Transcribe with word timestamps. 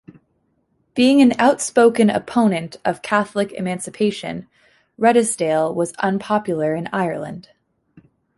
Being 0.95 1.21
an 1.21 1.33
outspoken 1.37 2.09
opponent 2.09 2.77
of 2.83 3.03
Catholic 3.03 3.51
Emancipation, 3.51 4.47
Redesdale 4.99 5.75
was 5.75 5.93
unpopular 5.99 6.73
in 6.73 6.89
Ireland. 6.91 7.49